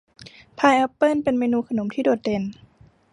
[0.57, 2.43] พายแอปเปิ้ลเป็นเมนูขนมที่โดดเด่น